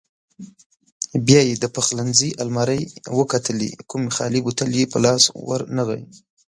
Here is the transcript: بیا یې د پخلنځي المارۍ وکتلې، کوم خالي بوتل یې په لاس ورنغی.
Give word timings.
بیا 1.27 1.41
یې 1.47 1.53
د 1.63 1.65
پخلنځي 1.75 2.29
المارۍ 2.43 2.81
وکتلې، 3.19 3.69
کوم 3.89 4.03
خالي 4.15 4.39
بوتل 4.45 4.69
یې 4.79 4.85
په 4.93 4.97
لاس 5.05 5.23
ورنغی. 5.49 6.01